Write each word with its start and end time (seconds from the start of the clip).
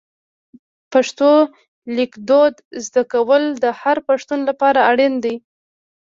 پښتو 0.91 1.31
لیکدود 1.97 2.55
زده 2.85 3.03
کول 3.13 3.43
د 3.63 3.65
هر 3.81 3.97
پښتون 4.07 4.39
لپاره 4.49 4.79
اړین 4.91 5.13
دي. 5.23 5.35